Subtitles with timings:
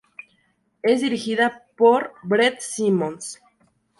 [0.81, 3.39] Es dirigida por Brett Simons.